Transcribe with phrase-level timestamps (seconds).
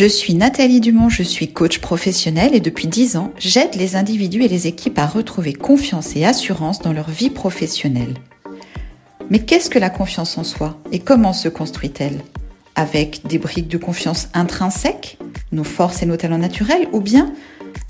[0.00, 4.42] Je suis Nathalie Dumont, je suis coach professionnelle et depuis 10 ans, j'aide les individus
[4.42, 8.14] et les équipes à retrouver confiance et assurance dans leur vie professionnelle.
[9.28, 12.22] Mais qu'est-ce que la confiance en soi et comment se construit-elle?
[12.76, 15.18] Avec des briques de confiance intrinsèques,
[15.52, 17.34] nos forces et nos talents naturels, ou bien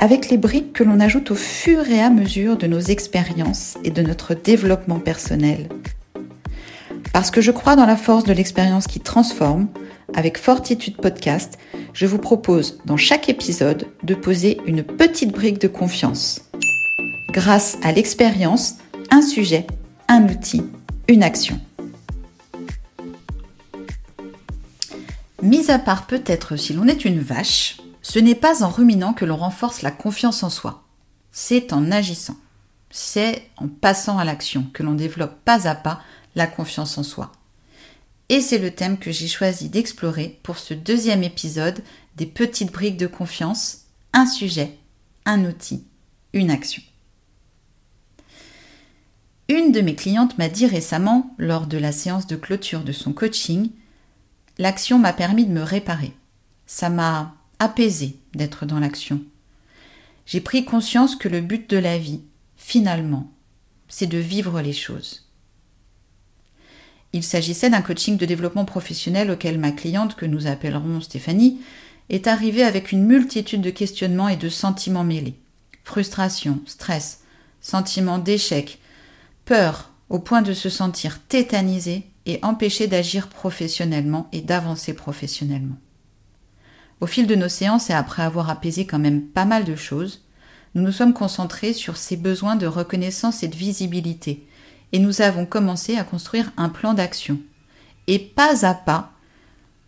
[0.00, 3.92] avec les briques que l'on ajoute au fur et à mesure de nos expériences et
[3.92, 5.68] de notre développement personnel?
[7.12, 9.68] Parce que je crois dans la force de l'expérience qui transforme,
[10.14, 11.58] avec Fortitude Podcast,
[11.92, 16.42] je vous propose dans chaque épisode de poser une petite brique de confiance.
[17.30, 18.76] Grâce à l'expérience,
[19.10, 19.66] un sujet,
[20.08, 20.62] un outil,
[21.08, 21.60] une action.
[25.42, 29.24] Mis à part peut-être si l'on est une vache, ce n'est pas en ruminant que
[29.24, 30.84] l'on renforce la confiance en soi.
[31.32, 32.36] C'est en agissant.
[32.90, 36.00] C'est en passant à l'action que l'on développe pas à pas
[36.34, 37.32] la confiance en soi.
[38.30, 41.82] Et c'est le thème que j'ai choisi d'explorer pour ce deuxième épisode
[42.16, 44.78] des petites briques de confiance, un sujet,
[45.24, 45.84] un outil,
[46.32, 46.80] une action.
[49.48, 53.12] Une de mes clientes m'a dit récemment, lors de la séance de clôture de son
[53.12, 53.70] coaching,
[54.58, 56.12] l'action m'a permis de me réparer.
[56.66, 59.20] Ça m'a apaisé d'être dans l'action.
[60.24, 62.20] J'ai pris conscience que le but de la vie,
[62.56, 63.28] finalement,
[63.88, 65.29] c'est de vivre les choses.
[67.12, 71.60] Il s'agissait d'un coaching de développement professionnel auquel ma cliente, que nous appellerons Stéphanie,
[72.08, 75.38] est arrivée avec une multitude de questionnements et de sentiments mêlés.
[75.84, 77.20] Frustration, stress,
[77.60, 78.78] sentiment d'échec,
[79.44, 85.76] peur au point de se sentir tétanisée et empêchée d'agir professionnellement et d'avancer professionnellement.
[87.00, 90.22] Au fil de nos séances et après avoir apaisé quand même pas mal de choses,
[90.74, 94.46] nous nous sommes concentrés sur ses besoins de reconnaissance et de visibilité,
[94.92, 97.38] et nous avons commencé à construire un plan d'action.
[98.06, 99.12] Et pas à pas,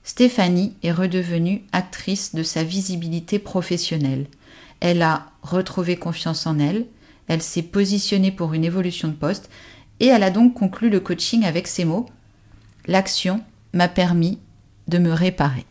[0.05, 4.27] Stéphanie est redevenue actrice de sa visibilité professionnelle.
[4.81, 6.87] Elle a retrouvé confiance en elle,
[7.29, 9.49] elle s'est positionnée pour une évolution de poste,
[10.01, 12.07] et elle a donc conclu le coaching avec ces mots
[12.87, 14.41] L'action m'a permis
[14.89, 15.65] de me réparer.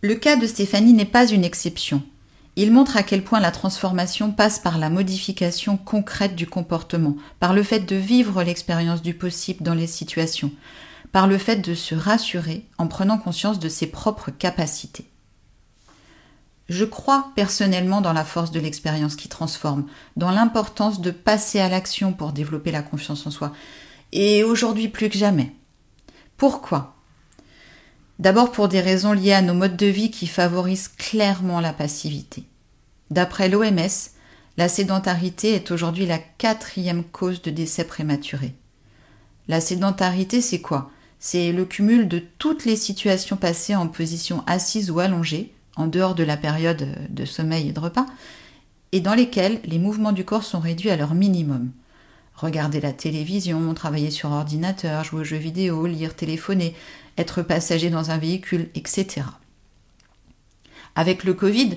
[0.00, 2.02] Le cas de Stéphanie n'est pas une exception.
[2.54, 7.54] Il montre à quel point la transformation passe par la modification concrète du comportement, par
[7.54, 10.52] le fait de vivre l'expérience du possible dans les situations,
[11.12, 15.06] par le fait de se rassurer en prenant conscience de ses propres capacités.
[16.68, 19.86] Je crois personnellement dans la force de l'expérience qui transforme,
[20.16, 23.52] dans l'importance de passer à l'action pour développer la confiance en soi,
[24.12, 25.54] et aujourd'hui plus que jamais.
[26.36, 26.96] Pourquoi?
[28.22, 32.44] D'abord pour des raisons liées à nos modes de vie qui favorisent clairement la passivité.
[33.10, 33.90] D'après l'OMS,
[34.56, 38.54] la sédentarité est aujourd'hui la quatrième cause de décès prématuré.
[39.48, 40.92] La sédentarité, c'est quoi?
[41.18, 46.14] C'est le cumul de toutes les situations passées en position assise ou allongée, en dehors
[46.14, 48.06] de la période de sommeil et de repas,
[48.92, 51.72] et dans lesquelles les mouvements du corps sont réduits à leur minimum.
[52.34, 56.74] Regarder la télévision, travailler sur ordinateur, jouer aux jeux vidéo, lire, téléphoner,
[57.18, 59.22] être passager dans un véhicule, etc.
[60.94, 61.76] Avec le Covid,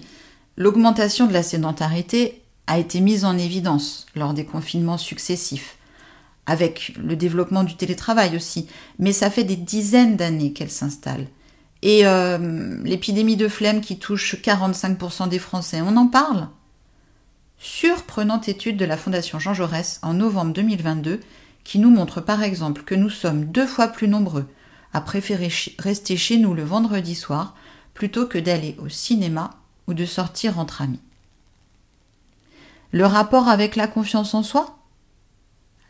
[0.58, 5.78] l'augmentation de la sédentarité a été mise en évidence lors des confinements successifs,
[6.46, 8.68] avec le développement du télétravail aussi,
[9.00, 11.28] mais ça fait des dizaines d'années qu'elle s'installe.
[11.82, 16.48] Et euh, l'épidémie de flemme qui touche 45% des Français, on en parle?
[17.58, 21.20] Surprenante étude de la Fondation Jean Jaurès en novembre 2022
[21.64, 24.48] qui nous montre par exemple que nous sommes deux fois plus nombreux
[24.94, 27.56] à préférer rester chez nous le vendredi soir
[27.94, 29.52] plutôt que d'aller au cinéma
[29.88, 31.02] ou de sortir entre amis.
[32.92, 34.78] Le rapport avec la confiance en soi?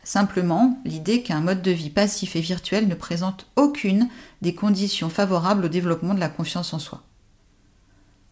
[0.02, 4.08] Simplement l'idée qu'un mode de vie passif et virtuel ne présente aucune
[4.40, 7.02] des conditions favorables au développement de la confiance en soi.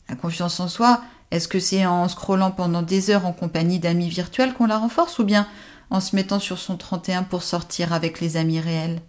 [0.09, 1.03] La confiance en soi,
[1.35, 5.19] est-ce que c'est en scrollant pendant des heures en compagnie d'amis virtuels qu'on la renforce
[5.19, 5.49] ou bien
[5.91, 9.03] en se mettant sur son 31 pour sortir avec les amis réels?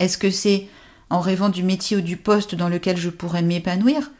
[0.00, 0.66] Est-ce que c'est
[1.10, 4.10] en rêvant du métier ou du poste dans lequel je pourrais m'épanouir?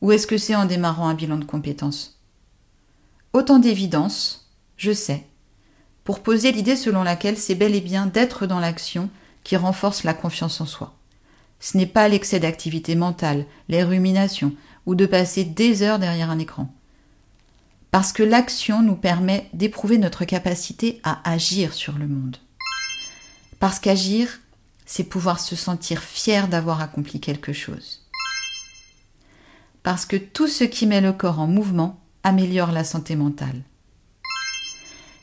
[0.00, 2.18] Ou est-ce que c'est en démarrant un bilan de compétences?
[3.34, 5.26] Autant d'évidence, je sais,
[6.04, 9.10] pour poser l'idée selon laquelle c'est bel et bien d'être dans l'action
[9.44, 10.94] qui renforce la confiance en soi.
[11.58, 14.54] Ce n'est pas l'excès d'activité mentale, les ruminations,
[14.86, 16.72] ou de passer des heures derrière un écran.
[17.90, 22.36] Parce que l'action nous permet d'éprouver notre capacité à agir sur le monde.
[23.58, 24.40] Parce qu'agir,
[24.86, 28.06] c'est pouvoir se sentir fier d'avoir accompli quelque chose.
[29.82, 33.62] Parce que tout ce qui met le corps en mouvement améliore la santé mentale.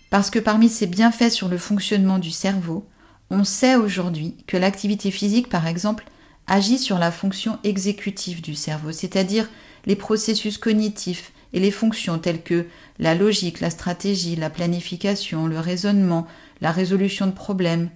[0.10, 2.88] Parce que parmi ces bienfaits sur le fonctionnement du cerveau,
[3.30, 6.06] on sait aujourd'hui que l'activité physique, par exemple,
[6.48, 9.50] agit sur la fonction exécutive du cerveau, c'est-à-dire
[9.86, 12.66] les processus cognitifs et les fonctions telles que
[13.00, 16.28] la logique, la stratégie, la planification, le raisonnement,
[16.62, 17.90] la résolution de problèmes.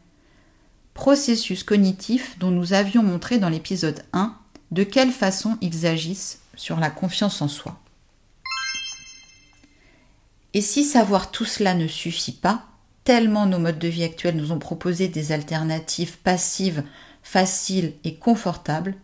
[0.94, 4.36] Processus cognitifs dont nous avions montré dans l'épisode 1
[4.71, 7.80] de quelle façon ils agissent sur la confiance en soi.
[10.54, 12.65] Et si savoir tout cela ne suffit pas,
[13.04, 16.83] tellement nos modes de vie actuels nous ont proposé des alternatives passives,
[17.23, 18.95] faciles et confortables,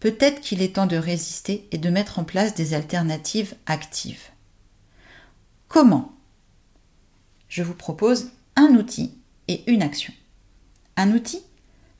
[0.00, 4.30] peut-être qu'il est temps de résister et de mettre en place des alternatives actives.
[5.68, 6.12] Comment?
[7.48, 9.14] Je vous propose un outil
[9.48, 10.12] et une action.
[10.96, 11.42] Un outil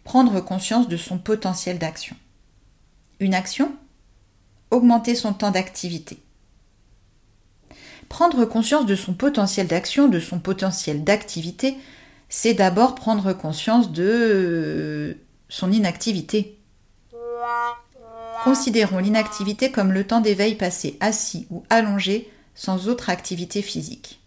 [0.04, 2.16] Prendre conscience de son potentiel d'action.
[3.20, 3.72] Une action
[4.70, 6.18] Augmenter son temps d'activité.
[8.08, 11.76] Prendre conscience de son potentiel d'action, de son potentiel d'activité,
[12.28, 15.18] c'est d'abord prendre conscience de
[15.48, 16.58] son inactivité.
[18.44, 24.20] Considérons l'inactivité comme le temps d'éveil passé assis ou allongé sans autre activité physique.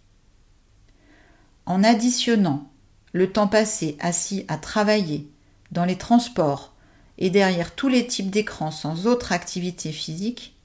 [1.65, 2.69] En additionnant
[3.13, 5.29] le temps passé assis à travailler,
[5.71, 6.73] dans les transports
[7.18, 10.56] et derrière tous les types d'écrans sans autre activité physique,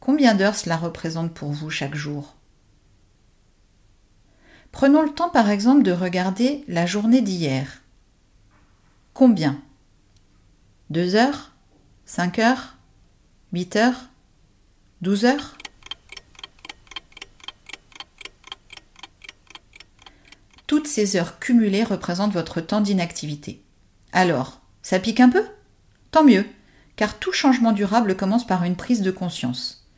[0.00, 2.34] combien d'heures cela représente pour vous chaque jour?
[4.70, 7.82] Prenons le temps par exemple de regarder la journée d'hier.
[9.16, 9.62] Combien?
[10.90, 11.54] Deux heures?
[12.04, 12.76] 5 heures?
[13.54, 14.10] 8 heures?
[15.00, 15.56] 12 heures?
[20.66, 23.62] Toutes ces heures cumulées représentent votre temps d'inactivité.
[24.12, 25.46] Alors, ça pique un peu?
[26.10, 26.44] Tant mieux,
[26.96, 29.88] car tout changement durable commence par une prise de conscience.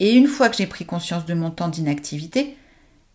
[0.00, 2.56] Et une fois que j'ai pris conscience de mon temps d'inactivité,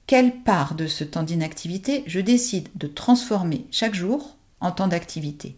[0.08, 5.58] quelle part de ce temps d'inactivité je décide de transformer chaque jour en temps d'activité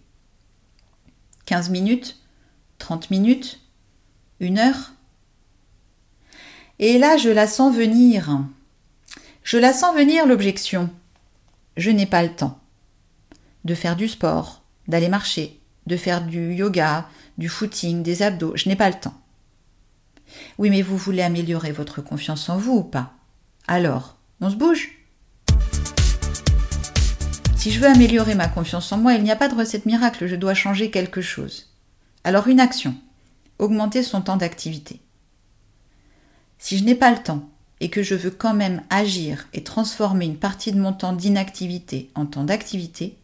[1.45, 2.21] 15 minutes
[2.81, 3.61] 30 minutes,
[4.39, 4.91] une heure.
[6.79, 8.39] Et là, je la sens venir.
[9.43, 10.89] Je la sens venir l'objection.
[11.77, 12.59] Je n'ai pas le temps
[13.63, 17.07] de faire du sport, d'aller marcher, de faire du yoga,
[17.37, 18.57] du footing, des abdos.
[18.57, 19.13] Je n'ai pas le temps.
[20.57, 23.13] Oui, mais vous voulez améliorer votre confiance en vous ou pas?
[23.67, 24.89] Alors, on se bouge
[27.61, 30.25] Si je veux améliorer ma confiance en moi, il n'y a pas de recette miracle,
[30.25, 31.69] je dois changer quelque chose.
[32.23, 32.95] Alors une action.
[33.59, 34.99] Augmenter son temps d'activité.
[36.57, 37.47] Si je n'ai pas le temps
[37.79, 42.09] et que je veux quand même agir et transformer une partie de mon temps d'inactivité
[42.15, 43.15] en temps d'activité,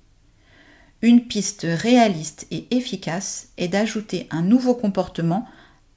[1.02, 5.48] une piste réaliste et efficace est d'ajouter un nouveau comportement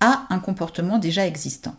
[0.00, 1.76] à un comportement déjà existant.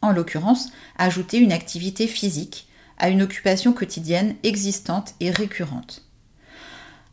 [0.00, 2.66] En l'occurrence, ajouter une activité physique
[2.98, 6.04] à une occupation quotidienne existante et récurrente.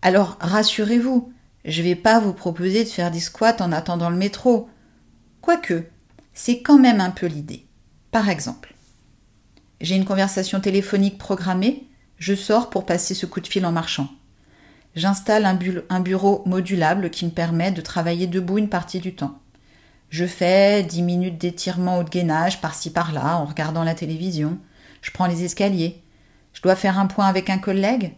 [0.01, 1.31] Alors rassurez-vous,
[1.65, 4.69] je vais pas vous proposer de faire des squats en attendant le métro.
[5.41, 5.85] Quoique,
[6.33, 7.65] c'est quand même un peu l'idée.
[8.11, 8.75] Par exemple,
[9.81, 11.87] j'ai une conversation téléphonique programmée,
[12.17, 14.09] je sors pour passer ce coup de fil en marchant.
[14.95, 15.59] J'installe un,
[15.89, 19.39] un, bureau modulable qui me permet de travailler debout une partie du temps.
[20.09, 24.57] Je fais 10 minutes d'étirement ou de gainage par-ci par-là en regardant la télévision.
[25.05, 26.01] Je prends les escaliers.
[26.53, 28.13] Je dois faire un point avec un collègue.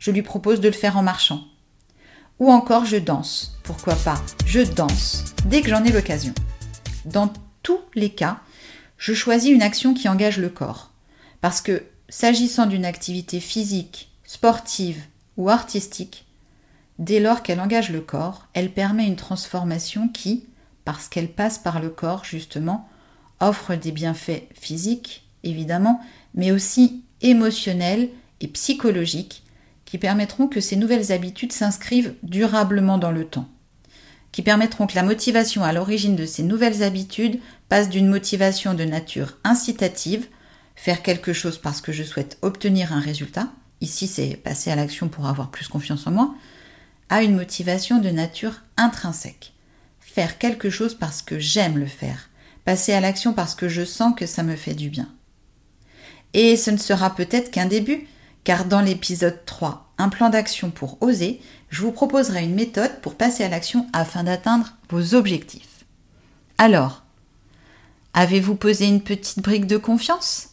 [0.00, 1.44] Je lui propose de le faire en marchant.
[2.40, 3.56] Ou encore je danse.
[3.62, 4.20] Pourquoi pas?
[4.44, 6.34] Je danse dès que j'en ai l'occasion.
[7.04, 8.40] Dans tous les cas,
[8.98, 10.90] je choisis une action qui engage le corps.
[11.40, 15.04] Parce que, s'agissant d'une activité physique, sportive
[15.36, 16.26] ou artistique,
[16.98, 20.46] dès lors qu'elle engage le corps, elle permet une transformation qui,
[20.84, 22.88] parce qu'elle passe par le corps justement,
[23.38, 26.00] offre des bienfaits physiques, évidemment,
[26.34, 28.10] mais aussi émotionnels
[28.40, 29.44] et psychologiques
[29.84, 33.48] qui permettront que ces nouvelles habitudes s'inscrivent durablement dans le temps,
[34.32, 38.84] qui permettront que la motivation à l'origine de ces nouvelles habitudes passe d'une motivation de
[38.84, 40.26] nature incitative,
[40.74, 45.08] faire quelque chose parce que je souhaite obtenir un résultat, ici c'est passer à l'action
[45.08, 46.34] pour avoir plus confiance en moi,
[47.08, 49.52] à une motivation de nature intrinsèque,
[50.00, 52.30] faire quelque chose parce que j'aime le faire,
[52.64, 55.13] passer à l'action parce que je sens que ça me fait du bien.
[56.34, 58.08] Et ce ne sera peut-être qu'un début,
[58.42, 63.14] car dans l'épisode 3, un plan d'action pour oser, je vous proposerai une méthode pour
[63.14, 65.84] passer à l'action afin d'atteindre vos objectifs.
[66.58, 67.04] Alors,
[68.12, 70.50] avez-vous posé une petite brique de confiance?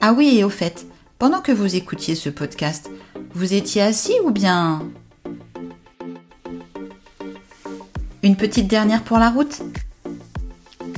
[0.00, 0.86] Ah oui, et au fait,
[1.18, 2.90] pendant que vous écoutiez ce podcast,
[3.34, 4.82] vous étiez assis ou bien...
[8.22, 9.62] Une petite dernière pour la route?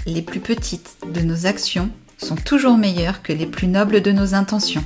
[0.07, 1.91] Les plus petites de nos actions
[2.23, 4.85] sont toujours meilleures que les plus nobles de nos intentions.